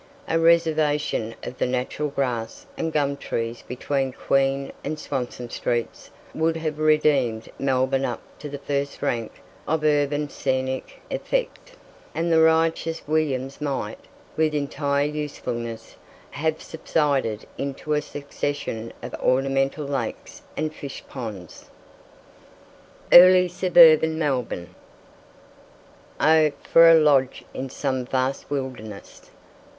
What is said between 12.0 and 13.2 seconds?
and the riotous